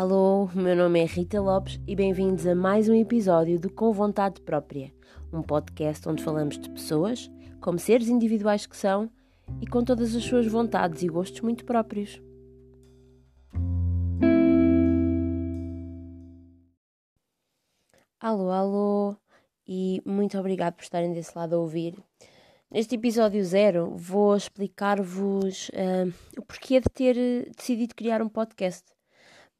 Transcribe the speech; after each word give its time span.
Alô, 0.00 0.48
meu 0.54 0.74
nome 0.74 0.98
é 0.98 1.04
Rita 1.04 1.38
Lopes 1.38 1.78
e 1.86 1.94
bem-vindos 1.94 2.46
a 2.46 2.54
mais 2.54 2.88
um 2.88 2.94
episódio 2.94 3.60
do 3.60 3.68
Com 3.68 3.92
Vontade 3.92 4.40
Própria, 4.40 4.90
um 5.30 5.42
podcast 5.42 6.08
onde 6.08 6.24
falamos 6.24 6.58
de 6.58 6.70
pessoas, 6.70 7.30
como 7.60 7.78
seres 7.78 8.08
individuais 8.08 8.64
que 8.64 8.74
são 8.74 9.10
e 9.60 9.66
com 9.66 9.84
todas 9.84 10.16
as 10.16 10.24
suas 10.24 10.46
vontades 10.46 11.02
e 11.02 11.06
gostos 11.06 11.42
muito 11.42 11.66
próprios. 11.66 12.18
Alô, 18.18 18.50
alô, 18.50 19.16
e 19.68 20.00
muito 20.06 20.38
obrigado 20.38 20.76
por 20.76 20.82
estarem 20.82 21.12
desse 21.12 21.36
lado 21.36 21.56
a 21.56 21.58
ouvir. 21.58 21.94
Neste 22.70 22.94
episódio 22.94 23.44
zero 23.44 23.94
vou 23.94 24.34
explicar-vos 24.34 25.68
uh, 25.68 26.10
o 26.38 26.42
porquê 26.42 26.80
de 26.80 26.88
ter 26.88 27.52
decidido 27.54 27.94
criar 27.94 28.22
um 28.22 28.30
podcast. 28.30 28.98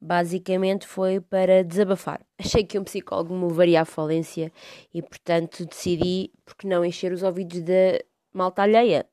Basicamente 0.00 0.86
foi 0.86 1.20
para 1.20 1.62
desabafar. 1.62 2.20
Achei 2.38 2.64
que 2.64 2.78
um 2.78 2.84
psicólogo 2.84 3.34
me 3.34 3.46
levaria 3.46 3.82
à 3.82 3.84
falência 3.84 4.50
e, 4.94 5.02
portanto, 5.02 5.66
decidi, 5.66 6.32
porque 6.44 6.66
não 6.66 6.84
encher 6.84 7.12
os 7.12 7.22
ouvidos 7.22 7.60
da 7.62 8.00
malta 8.32 8.62
alheia. 8.62 9.06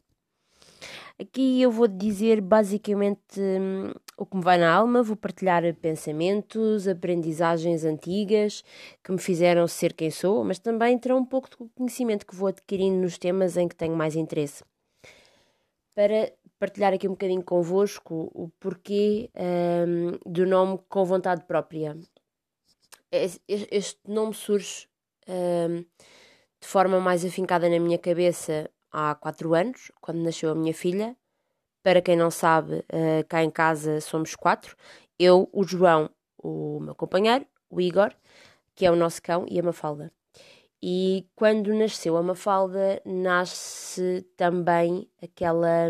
Aqui 1.20 1.60
eu 1.60 1.72
vou 1.72 1.88
dizer 1.88 2.40
basicamente 2.42 3.40
hum, 3.40 3.92
o 4.16 4.24
que 4.24 4.38
me 4.38 4.44
vai 4.44 4.60
na 4.60 4.72
alma, 4.72 5.02
vou 5.02 5.16
partilhar 5.16 5.64
pensamentos, 5.76 6.88
aprendizagens 6.88 7.84
antigas 7.84 8.64
que 9.04 9.12
me 9.12 9.18
fizeram 9.18 9.68
ser 9.68 9.94
quem 9.94 10.12
sou, 10.12 10.44
mas 10.44 10.60
também 10.60 10.96
terá 10.98 11.16
um 11.16 11.26
pouco 11.26 11.50
de 11.50 11.58
conhecimento 11.76 12.24
que 12.24 12.36
vou 12.36 12.50
adquirindo 12.50 12.98
nos 12.98 13.18
temas 13.18 13.58
em 13.58 13.68
que 13.68 13.76
tenho 13.76 13.96
mais 13.96 14.16
interesse. 14.16 14.64
Para 15.96 16.32
partilhar 16.60 16.94
aqui 16.94 17.08
um 17.08 17.12
bocadinho 17.12 17.44
convosco 17.44 18.32
o 18.34 18.50
porquê 18.60 19.30
um, 19.36 20.18
do 20.26 20.46
nome 20.46 20.80
Com 20.90 21.06
Vontade 21.06 21.46
Própria. 21.46 21.98
Este 23.12 24.00
nome 24.08 24.34
surge 24.34 24.88
um, 25.28 25.86
de 26.60 26.68
forma 26.68 27.00
mais 27.00 27.24
afincada 27.24 27.70
na 27.70 27.80
minha 27.80 27.98
cabeça 27.98 28.70
há 28.92 29.16
quatro 29.16 29.54
anos, 29.54 29.92
quando 30.02 30.22
nasceu 30.22 30.52
a 30.52 30.56
minha 30.56 30.74
filha. 30.74 31.16
Para 31.84 32.02
quem 32.02 32.18
não 32.18 32.30
sabe, 32.30 32.80
uh, 32.80 33.26
cá 33.30 33.44
em 33.44 33.50
casa 33.50 34.02
somos 34.02 34.36
quatro: 34.36 34.76
eu, 35.18 35.50
o 35.54 35.64
João, 35.64 36.10
o 36.38 36.80
meu 36.82 36.96
companheiro, 36.96 37.46
o 37.70 37.80
Igor, 37.80 38.14
que 38.76 38.86
é 38.86 38.92
o 38.92 38.96
nosso 38.96 39.22
cão, 39.22 39.46
e 39.50 39.60
a 39.60 39.64
Mafalda. 39.64 40.12
E 40.82 41.26
quando 41.36 41.74
nasceu 41.74 42.18
a 42.18 42.24
Mafalda, 42.24 43.02
nasce 43.06 44.26
também 44.36 45.10
aquela, 45.22 45.90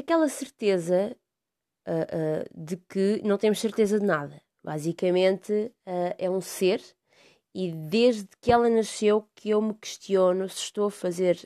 aquela 0.00 0.28
certeza 0.28 1.16
uh, 1.86 1.92
uh, 1.92 2.48
de 2.54 2.76
que 2.76 3.20
não 3.24 3.38
temos 3.38 3.60
certeza 3.60 3.98
de 3.98 4.06
nada. 4.06 4.40
Basicamente, 4.62 5.72
uh, 5.86 6.14
é 6.18 6.28
um 6.28 6.40
ser, 6.40 6.82
e 7.54 7.72
desde 7.72 8.28
que 8.40 8.52
ela 8.52 8.68
nasceu 8.68 9.26
que 9.34 9.50
eu 9.50 9.62
me 9.62 9.74
questiono 9.74 10.48
se 10.48 10.58
estou 10.58 10.86
a 10.86 10.90
fazer 10.90 11.36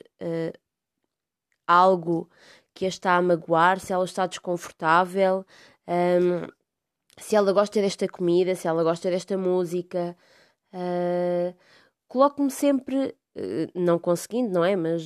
algo 1.65 2.29
que 2.73 2.85
a 2.85 2.89
está 2.89 3.15
a 3.15 3.21
magoar, 3.21 3.79
se 3.79 3.91
ela 3.91 4.05
está 4.05 4.27
desconfortável, 4.27 5.43
um, 5.87 6.47
se 7.17 7.35
ela 7.35 7.51
gosta 7.51 7.81
desta 7.81 8.07
comida, 8.07 8.53
se 8.53 8.67
ela 8.67 8.83
gosta 8.83 9.09
desta 9.09 9.35
música. 9.35 10.15
Coloco-me 12.07 12.51
sempre, 12.51 13.15
não 13.73 13.97
conseguindo, 13.97 14.53
não 14.53 14.63
é? 14.63 14.75
Mas 14.75 15.01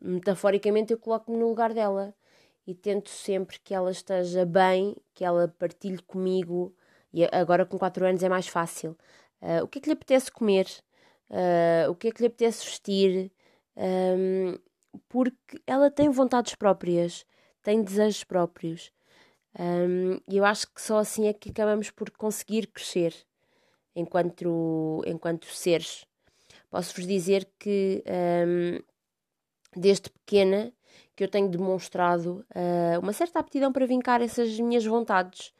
metaforicamente 0.00 0.92
eu 0.92 0.98
coloco-me 0.98 1.36
no 1.36 1.48
lugar 1.48 1.74
dela 1.74 2.14
e 2.66 2.74
tento 2.74 3.10
sempre 3.10 3.58
que 3.58 3.74
ela 3.74 3.90
esteja 3.90 4.44
bem, 4.44 4.96
que 5.12 5.24
ela 5.24 5.48
partilhe 5.58 6.02
comigo. 6.02 6.74
E 7.12 7.24
agora 7.32 7.64
com 7.66 7.78
4 7.78 8.06
anos 8.06 8.22
é 8.22 8.28
mais 8.28 8.48
fácil. 8.48 8.96
Uh, 9.40 9.62
o 9.62 9.68
que 9.68 9.78
é 9.78 9.82
que 9.82 9.88
lhe 9.88 9.92
apetece 9.94 10.30
comer? 10.30 10.66
o 11.90 11.94
que 11.96 12.08
é 12.08 12.12
que 12.12 12.20
lhe 12.20 12.28
apetece 12.28 12.64
vestir? 12.64 13.32
Um, 13.76 14.56
porque 15.08 15.60
ela 15.66 15.90
tem 15.90 16.08
vontades 16.10 16.54
próprias, 16.54 17.26
tem 17.62 17.82
desejos 17.82 18.22
próprios. 18.24 18.92
Um, 19.58 20.20
e 20.28 20.36
eu 20.36 20.44
acho 20.44 20.72
que 20.72 20.80
só 20.80 20.98
assim 20.98 21.26
é 21.26 21.32
que 21.32 21.50
acabamos 21.50 21.90
por 21.90 22.10
conseguir 22.10 22.68
crescer 22.68 23.14
enquanto, 23.94 25.02
enquanto 25.06 25.46
seres. 25.46 26.06
Posso-vos 26.70 27.06
dizer 27.06 27.48
que 27.58 28.02
um, 28.46 28.80
desde 29.76 30.10
pequena 30.10 30.72
que 31.16 31.24
eu 31.24 31.28
tenho 31.28 31.48
demonstrado 31.48 32.44
uh, 32.50 33.00
uma 33.00 33.12
certa 33.12 33.38
aptidão 33.38 33.72
para 33.72 33.86
vincar 33.86 34.20
essas 34.20 34.58
minhas 34.58 34.84
vontades. 34.84 35.52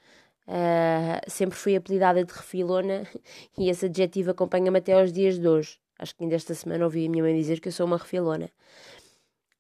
Uh, 0.47 1.31
sempre 1.31 1.57
fui 1.57 1.75
apelidada 1.75 2.23
de 2.23 2.33
refilona 2.33 3.07
e 3.57 3.71
esse 3.71 3.87
adjetivo 3.87 4.31
acompanha-me 4.31 4.79
até 4.79 4.93
aos 4.93 5.13
dias 5.13 5.39
de 5.39 5.49
hoje. 5.49 5.79
Acho 5.99 6.15
que 6.15 6.25
ainda 6.25 6.35
esta 6.35 6.55
semana 6.55 6.85
ouvi 6.85 7.07
a 7.07 7.09
minha 7.09 7.23
mãe 7.23 7.35
dizer 7.35 7.61
que 7.61 7.69
eu 7.69 7.73
sou 7.73 7.87
uma 7.87 7.97
refilona. 7.97 8.51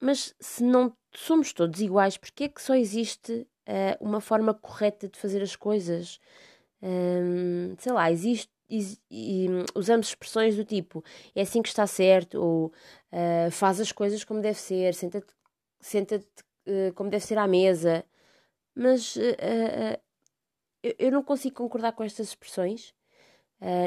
Mas 0.00 0.34
se 0.38 0.62
não 0.62 0.94
somos 1.14 1.52
todos 1.52 1.80
iguais, 1.80 2.16
porque 2.16 2.44
é 2.44 2.48
que 2.48 2.60
só 2.60 2.74
existe 2.74 3.46
uh, 3.66 3.96
uma 4.04 4.20
forma 4.20 4.52
correta 4.52 5.08
de 5.08 5.18
fazer 5.18 5.42
as 5.42 5.56
coisas? 5.56 6.20
Um, 6.82 7.74
sei 7.78 7.92
lá, 7.92 8.10
existe. 8.10 8.52
E, 8.68 9.48
usamos 9.74 10.08
expressões 10.08 10.56
do 10.56 10.64
tipo 10.64 11.04
é 11.34 11.42
assim 11.42 11.62
que 11.62 11.68
está 11.68 11.86
certo, 11.86 12.40
ou 12.42 12.66
uh, 13.12 13.50
faz 13.50 13.78
as 13.78 13.92
coisas 13.92 14.24
como 14.24 14.40
deve 14.40 14.58
ser, 14.58 14.94
senta-te 14.94 15.32
senta 15.86 16.16
uh, 16.16 16.92
como 16.94 17.10
deve 17.10 17.24
ser 17.24 17.38
à 17.38 17.46
mesa. 17.46 18.04
Mas 18.74 19.16
eu, 20.82 20.94
eu, 20.98 21.12
não 21.12 21.22
consigo 21.22 21.54
concordar 21.54 21.92
com 21.92 22.02
estas 22.02 22.28
expressões, 22.28 22.92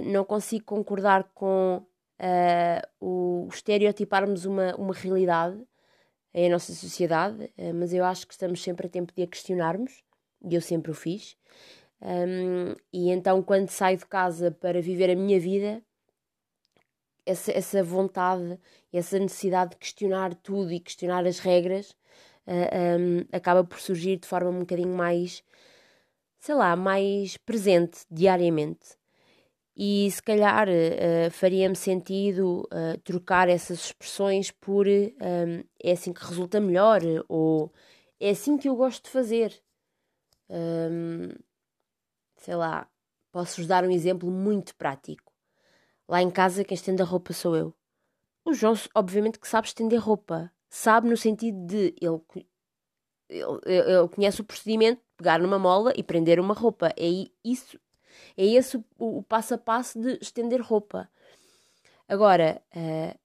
não 0.05 0.23
consigo 0.23 0.63
concordar 0.63 1.25
com 1.33 1.85
o 3.01 3.49
estereotiparmos 3.51 4.45
uma, 4.45 4.73
uma 4.77 4.93
realidade 4.93 5.61
a 6.33 6.49
nossa 6.49 6.71
sociedade, 6.71 7.51
mas 7.75 7.93
eu 7.93 8.05
acho 8.05 8.25
que 8.25 8.33
estamos 8.33 8.63
sempre 8.63 8.87
a 8.87 8.89
tempo 8.89 9.11
de 9.13 9.23
a 9.23 9.27
questionarmos, 9.27 10.01
e 10.41 10.55
eu 10.55 10.61
sempre 10.61 10.91
o 10.91 10.93
fiz. 10.93 11.37
Um, 12.01 12.75
e 12.93 13.09
então, 13.09 13.41
quando 13.41 13.69
saio 13.69 13.97
de 13.97 14.05
casa 14.05 14.51
para 14.51 14.81
viver 14.81 15.09
a 15.09 15.15
minha 15.15 15.39
vida, 15.39 15.81
essa, 17.27 17.51
essa 17.51 17.83
vontade, 17.83 18.59
essa 18.91 19.19
necessidade 19.19 19.71
de 19.71 19.77
questionar 19.77 20.33
tudo 20.35 20.71
e 20.71 20.79
questionar 20.79 21.25
as 21.25 21.39
regras 21.39 21.91
uh, 22.47 22.99
um, 22.99 23.25
acaba 23.31 23.63
por 23.63 23.79
surgir 23.79 24.17
de 24.17 24.27
forma 24.27 24.49
um 24.49 24.59
bocadinho 24.59 24.95
mais, 24.95 25.43
sei 26.39 26.55
lá, 26.55 26.75
mais 26.75 27.37
presente 27.37 27.99
diariamente 28.09 28.97
e 29.79 30.09
se 30.09 30.23
calhar 30.23 30.67
uh, 30.67 31.29
faria-me 31.29 31.75
sentido 31.75 32.67
uh, 32.73 32.99
trocar 33.03 33.47
essas 33.47 33.85
expressões 33.85 34.49
por 34.49 34.87
um, 34.87 35.63
é 35.83 35.91
assim 35.91 36.11
que 36.11 36.25
resulta 36.25 36.59
melhor 36.59 36.99
ou 37.29 37.71
é 38.19 38.31
assim 38.31 38.57
que 38.57 38.67
eu 38.67 38.75
gosto 38.75 39.03
de 39.03 39.11
fazer. 39.11 39.53
Um, 40.49 41.29
sei 42.37 42.55
lá, 42.55 42.89
posso-vos 43.31 43.67
dar 43.67 43.83
um 43.83 43.91
exemplo 43.91 44.31
muito 44.31 44.75
prático. 44.75 45.26
Lá 46.07 46.21
em 46.21 46.31
casa, 46.31 46.63
quem 46.63 46.75
estende 46.75 47.01
a 47.01 47.05
roupa 47.05 47.33
sou 47.33 47.55
eu. 47.55 47.73
O 48.45 48.53
João, 48.53 48.73
obviamente, 48.95 49.39
que 49.39 49.47
sabe 49.47 49.67
estender 49.67 49.99
roupa. 49.99 50.51
Sabe 50.69 51.09
no 51.09 51.17
sentido 51.17 51.65
de 51.65 51.93
ele, 52.01 52.21
ele, 53.29 53.43
ele 53.65 54.07
conhece 54.09 54.41
o 54.41 54.43
procedimento 54.43 55.01
de 55.01 55.07
pegar 55.17 55.39
numa 55.39 55.59
mola 55.59 55.91
e 55.95 56.03
prender 56.03 56.39
uma 56.39 56.53
roupa. 56.53 56.93
É 56.97 57.07
isso 57.43 57.79
é 58.35 58.45
esse 58.45 58.77
o, 58.77 58.83
o 58.97 59.23
passo 59.23 59.53
a 59.53 59.57
passo 59.57 59.99
de 59.99 60.17
estender 60.21 60.61
roupa. 60.61 61.09
Agora, 62.07 62.61
uh, 62.75 63.19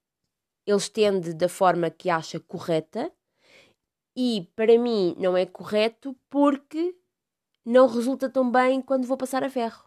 ele 0.65 0.77
estende 0.77 1.33
da 1.33 1.49
forma 1.49 1.89
que 1.89 2.09
acha 2.09 2.39
correta 2.39 3.11
e 4.15 4.49
para 4.55 4.77
mim 4.77 5.15
não 5.17 5.35
é 5.35 5.45
correto 5.45 6.15
porque 6.29 6.95
não 7.65 7.87
resulta 7.87 8.29
tão 8.29 8.49
bem 8.51 8.81
quando 8.81 9.07
vou 9.07 9.17
passar 9.17 9.43
a 9.43 9.49
ferro. 9.49 9.85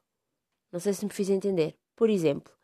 Não 0.72 0.80
sei 0.80 0.92
se 0.92 1.04
me 1.04 1.12
fiz 1.12 1.28
entender. 1.28 1.78
Por 1.94 2.10
exemplo, 2.10 2.55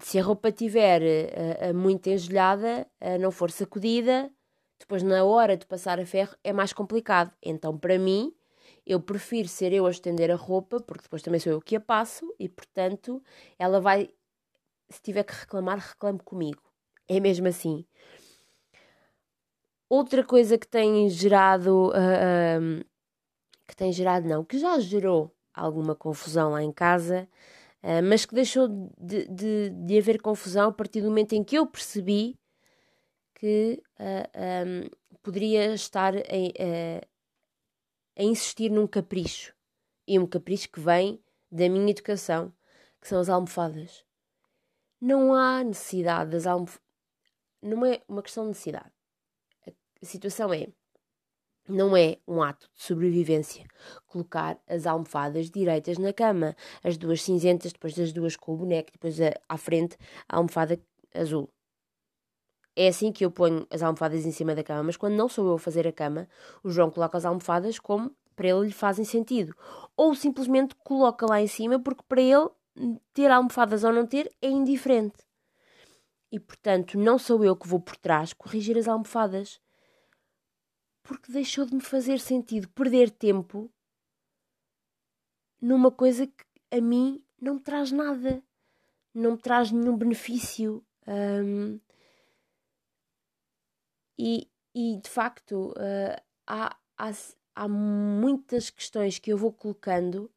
se 0.00 0.18
a 0.18 0.22
roupa 0.22 0.48
estiver 0.48 1.02
uh, 1.02 1.74
muito 1.74 2.08
engelhada, 2.08 2.86
uh, 3.00 3.18
não 3.18 3.30
for 3.30 3.50
sacudida, 3.50 4.30
depois 4.78 5.02
na 5.02 5.24
hora 5.24 5.56
de 5.56 5.66
passar 5.66 5.98
a 5.98 6.06
ferro 6.06 6.36
é 6.44 6.52
mais 6.52 6.72
complicado. 6.72 7.32
Então, 7.42 7.76
para 7.76 7.98
mim, 7.98 8.32
eu 8.86 9.00
prefiro 9.00 9.48
ser 9.48 9.72
eu 9.72 9.86
a 9.86 9.90
estender 9.90 10.30
a 10.30 10.36
roupa, 10.36 10.80
porque 10.80 11.04
depois 11.04 11.22
também 11.22 11.40
sou 11.40 11.52
eu 11.52 11.60
que 11.60 11.76
a 11.76 11.80
passo 11.80 12.32
e, 12.38 12.48
portanto, 12.48 13.22
ela 13.58 13.80
vai. 13.80 14.10
Se 14.88 15.00
tiver 15.00 15.24
que 15.24 15.34
reclamar, 15.34 15.78
reclame 15.78 16.20
comigo. 16.20 16.62
É 17.08 17.18
mesmo 17.18 17.48
assim. 17.48 17.84
Outra 19.88 20.22
coisa 20.24 20.58
que 20.58 20.68
tem 20.68 21.08
gerado. 21.08 21.88
Uh, 21.90 22.84
que 23.66 23.74
tem 23.74 23.92
gerado, 23.92 24.28
não, 24.28 24.44
que 24.44 24.58
já 24.58 24.78
gerou 24.78 25.34
alguma 25.54 25.94
confusão 25.94 26.50
lá 26.50 26.62
em 26.62 26.72
casa, 26.72 27.26
uh, 27.84 28.02
mas 28.02 28.26
que 28.26 28.34
deixou 28.34 28.68
de, 28.98 29.28
de, 29.28 29.70
de, 29.70 29.98
haver 29.98 30.20
confusão 30.20 30.70
a 30.70 30.72
partir 30.72 31.00
do 31.00 31.08
momento 31.08 31.34
em 31.34 31.44
que 31.44 31.56
eu 31.56 31.66
percebi 31.66 32.36
que 33.34 33.82
um, 33.98 34.88
poderia 35.22 35.74
estar 35.74 36.14
a 36.16 38.22
insistir 38.22 38.70
num 38.70 38.86
capricho 38.86 39.54
e 40.06 40.18
um 40.18 40.26
capricho 40.26 40.70
que 40.70 40.80
vem 40.80 41.22
da 41.50 41.68
minha 41.68 41.90
educação, 41.90 42.52
que 43.00 43.08
são 43.08 43.20
as 43.20 43.28
almofadas. 43.28 44.04
Não 45.00 45.34
há 45.34 45.62
necessidade 45.62 46.30
das 46.30 46.46
almofadas. 46.46 46.82
Não 47.62 47.84
é 47.84 48.02
uma 48.08 48.22
questão 48.22 48.44
de 48.44 48.50
necessidade. 48.50 48.92
A 49.66 50.06
situação 50.06 50.52
é 50.52 50.68
não 51.68 51.96
é 51.96 52.18
um 52.26 52.42
ato 52.42 52.68
de 52.74 52.82
sobrevivência 52.82 53.64
colocar 54.06 54.58
as 54.68 54.86
almofadas 54.86 55.50
direitas 55.50 55.98
na 55.98 56.12
cama, 56.12 56.54
as 56.82 56.96
duas 56.96 57.22
cinzentas, 57.22 57.72
depois 57.72 57.94
das 57.94 58.12
duas 58.12 58.36
com 58.36 58.54
o 58.54 58.56
boneco, 58.56 58.92
depois 58.92 59.20
a, 59.20 59.32
à 59.48 59.56
frente 59.56 59.96
a 60.28 60.36
almofada 60.36 60.80
azul. 61.14 61.50
É 62.76 62.88
assim 62.88 63.12
que 63.12 63.24
eu 63.24 63.30
ponho 63.30 63.66
as 63.70 63.82
almofadas 63.82 64.26
em 64.26 64.32
cima 64.32 64.54
da 64.54 64.64
cama, 64.64 64.84
mas 64.84 64.96
quando 64.96 65.14
não 65.14 65.28
sou 65.28 65.46
eu 65.46 65.54
a 65.54 65.58
fazer 65.58 65.86
a 65.86 65.92
cama, 65.92 66.28
o 66.62 66.70
João 66.70 66.90
coloca 66.90 67.16
as 67.16 67.24
almofadas 67.24 67.78
como 67.78 68.14
para 68.34 68.48
ele 68.48 68.66
lhe 68.66 68.72
fazem 68.72 69.04
sentido. 69.04 69.54
Ou 69.96 70.14
simplesmente 70.14 70.74
coloca 70.76 71.24
lá 71.24 71.40
em 71.40 71.46
cima 71.46 71.78
porque 71.78 72.02
para 72.08 72.20
ele 72.20 72.50
ter 73.12 73.30
almofadas 73.30 73.84
ou 73.84 73.92
não 73.92 74.06
ter 74.06 74.30
é 74.42 74.48
indiferente. 74.48 75.24
E 76.32 76.40
portanto, 76.40 76.98
não 76.98 77.16
sou 77.16 77.44
eu 77.44 77.54
que 77.54 77.68
vou 77.68 77.78
por 77.78 77.96
trás 77.96 78.32
corrigir 78.32 78.76
as 78.76 78.88
almofadas 78.88 79.60
porque 81.04 81.30
deixou 81.30 81.66
de 81.66 81.74
me 81.74 81.82
fazer 81.82 82.18
sentido 82.18 82.68
perder 82.70 83.10
tempo 83.10 83.70
numa 85.60 85.92
coisa 85.92 86.26
que 86.26 86.44
a 86.70 86.80
mim 86.80 87.22
não 87.40 87.54
me 87.54 87.60
traz 87.60 87.92
nada, 87.92 88.42
não 89.14 89.32
me 89.32 89.38
traz 89.38 89.70
nenhum 89.70 89.96
benefício. 89.96 90.84
Um, 91.06 91.78
e, 94.18 94.50
e 94.74 94.96
de 94.96 95.08
facto, 95.08 95.72
uh, 95.72 96.22
há, 96.46 96.76
há, 96.96 97.10
há 97.54 97.68
muitas 97.68 98.70
questões 98.70 99.18
que 99.18 99.30
eu 99.30 99.36
vou 99.36 99.52
colocando 99.52 100.30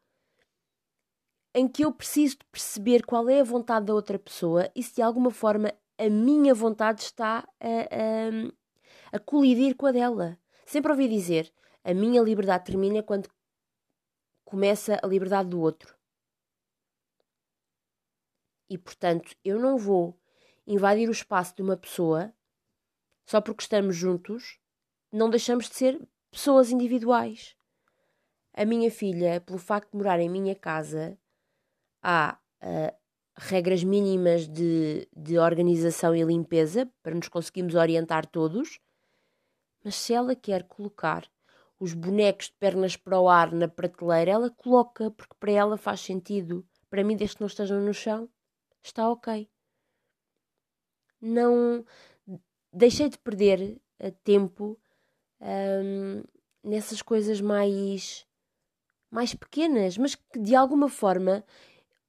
em 1.56 1.68
que 1.68 1.84
eu 1.86 1.92
preciso 1.92 2.38
de 2.38 2.46
perceber 2.52 3.06
qual 3.06 3.28
é 3.30 3.40
a 3.40 3.44
vontade 3.44 3.86
da 3.86 3.94
outra 3.94 4.20
pessoa 4.20 4.70
e 4.76 4.84
se 4.84 4.96
de 4.96 5.02
alguma 5.02 5.32
forma 5.32 5.74
a 5.98 6.10
minha 6.10 6.54
vontade 6.54 7.02
está 7.02 7.48
a, 7.60 7.68
a, 9.12 9.16
a 9.18 9.20
colidir 9.20 9.76
com 9.76 9.88
a 9.88 9.92
dela. 9.92 10.38
Sempre 10.68 10.92
ouvi 10.92 11.08
dizer: 11.08 11.50
a 11.82 11.94
minha 11.94 12.22
liberdade 12.22 12.66
termina 12.66 13.02
quando 13.02 13.30
começa 14.44 15.00
a 15.02 15.08
liberdade 15.08 15.50
do 15.50 15.62
outro. 15.62 15.96
E 18.70 18.78
portanto, 18.78 19.34
eu 19.46 19.58
não 19.58 19.78
vou 19.78 20.20
invadir 20.68 21.08
o 21.08 21.14
espaço 21.14 21.56
de 21.56 21.62
uma 21.62 21.78
pessoa 21.78 22.34
só 23.26 23.40
porque 23.40 23.64
estamos 23.64 23.96
juntos, 23.96 24.60
não 25.10 25.30
deixamos 25.30 25.70
de 25.70 25.76
ser 25.76 26.06
pessoas 26.30 26.70
individuais. 26.70 27.56
A 28.54 28.66
minha 28.66 28.92
filha, 28.92 29.40
pelo 29.40 29.58
facto 29.58 29.92
de 29.92 29.98
morar 29.98 30.20
em 30.20 30.28
minha 30.28 30.56
casa, 30.56 31.18
há 32.04 32.38
uh, 32.62 32.98
regras 33.38 33.86
mínimas 33.86 34.50
de, 34.50 35.08
de 35.16 35.38
organização 35.40 36.14
e 36.14 36.24
limpeza 36.24 36.92
para 37.02 37.16
nos 37.16 37.30
conseguirmos 37.30 37.74
orientar 37.74 38.26
todos 38.26 38.82
mas 39.88 39.96
se 39.96 40.14
ela 40.14 40.36
quer 40.36 40.64
colocar 40.64 41.26
os 41.80 41.94
bonecos 41.94 42.48
de 42.48 42.56
pernas 42.60 42.98
para 42.98 43.22
o 43.22 43.30
ar 43.30 43.54
na 43.54 43.70
prateleira, 43.70 44.32
ela 44.32 44.50
coloca, 44.50 45.10
porque 45.12 45.34
para 45.40 45.54
ela 45.54 45.78
faz 45.78 46.02
sentido. 46.02 46.68
Para 46.90 47.06
mim, 47.06 47.16
desde 47.16 47.38
que 47.38 47.42
não 47.42 47.48
estejam 47.48 47.80
no 47.80 47.94
chão, 47.94 48.30
está 48.84 49.10
ok. 49.10 49.50
Não 51.22 51.86
deixei 52.74 53.08
de 53.08 53.18
perder 53.18 53.82
uh, 54.02 54.12
tempo 54.26 54.78
nessas 56.62 57.02
coisas 57.02 57.40
mais 57.40 58.28
mais 59.10 59.34
pequenas, 59.34 59.98
mas 59.98 60.16
que 60.16 60.38
de 60.38 60.54
alguma 60.54 60.90
forma, 60.90 61.46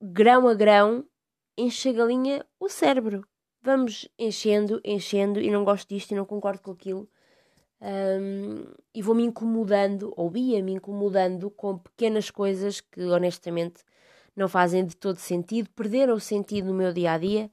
grão 0.03 0.49
a 0.49 0.55
grão, 0.55 1.09
enche 1.57 1.91
a 1.91 1.93
galinha 1.93 2.45
o 2.59 2.69
cérebro. 2.69 3.25
Vamos 3.63 4.09
enchendo, 4.19 4.81
enchendo, 4.85 5.41
e 5.41 5.49
não 5.49 5.65
gosto 5.65 5.89
disto 5.89 6.11
e 6.11 6.17
não 6.17 6.25
concordo 6.25 6.61
com 6.61 6.73
aquilo 6.73 7.09
um, 7.81 8.65
e 8.95 9.03
vou-me 9.03 9.25
incomodando, 9.25 10.13
ou 10.17 10.37
ia-me 10.37 10.73
incomodando 10.73 11.51
com 11.51 11.79
pequenas 11.79 12.31
coisas 12.31 12.81
que 12.81 13.03
honestamente 13.03 13.85
não 14.35 14.49
fazem 14.49 14.85
de 14.85 14.97
todo 14.97 15.19
sentido, 15.19 15.71
perderam 15.71 16.15
o 16.15 16.21
sentido 16.21 16.69
no 16.69 16.75
meu 16.75 16.93
dia 16.93 17.13
a 17.13 17.19
dia 17.19 17.51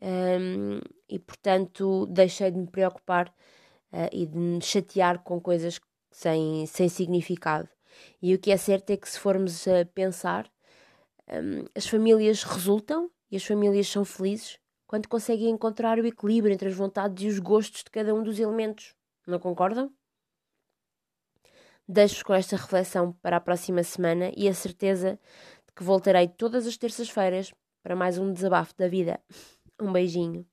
um, 0.00 0.80
e 1.08 1.18
portanto 1.18 2.06
deixei 2.06 2.50
de 2.50 2.58
me 2.58 2.66
preocupar 2.66 3.28
uh, 3.92 4.08
e 4.12 4.26
de 4.26 4.36
me 4.36 4.62
chatear 4.62 5.20
com 5.20 5.40
coisas 5.40 5.80
sem, 6.10 6.66
sem 6.66 6.88
significado. 6.88 7.68
E 8.22 8.34
o 8.34 8.38
que 8.38 8.50
é 8.50 8.56
certo 8.56 8.90
é 8.90 8.96
que 8.96 9.08
se 9.08 9.18
formos 9.18 9.66
a 9.66 9.84
pensar, 9.86 10.50
um, 11.28 11.64
as 11.74 11.86
famílias 11.86 12.42
resultam 12.42 13.10
e 13.30 13.36
as 13.36 13.44
famílias 13.44 13.88
são 13.88 14.04
felizes 14.04 14.58
quando 14.86 15.08
conseguem 15.08 15.50
encontrar 15.50 15.98
o 15.98 16.06
equilíbrio 16.06 16.52
entre 16.52 16.68
as 16.68 16.74
vontades 16.74 17.24
e 17.24 17.28
os 17.28 17.38
gostos 17.38 17.84
de 17.84 17.90
cada 17.90 18.14
um 18.14 18.22
dos 18.22 18.38
elementos. 18.38 18.94
Não 19.28 19.38
concordam? 19.38 19.92
Deixo-vos 21.86 22.22
com 22.22 22.32
esta 22.32 22.56
reflexão 22.56 23.12
para 23.12 23.36
a 23.36 23.40
próxima 23.40 23.82
semana 23.82 24.32
e 24.34 24.48
a 24.48 24.54
certeza 24.54 25.20
de 25.66 25.74
que 25.76 25.84
voltarei 25.84 26.26
todas 26.26 26.66
as 26.66 26.78
terças-feiras 26.78 27.52
para 27.82 27.94
mais 27.94 28.16
um 28.16 28.32
desabafo 28.32 28.74
da 28.74 28.88
vida. 28.88 29.20
Um 29.78 29.92
beijinho. 29.92 30.46